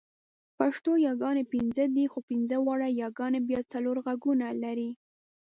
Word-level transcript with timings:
پښتو 0.57 0.91
یاګانې 1.07 1.43
پنځه 1.53 1.83
دي، 1.95 2.05
خو 2.11 2.19
پنځه 2.29 2.55
واړه 2.61 2.89
یاګانې 3.01 3.39
بیا 3.47 3.59
څلور 3.73 3.97
غږونه 4.05 4.47
لري. 4.63 4.89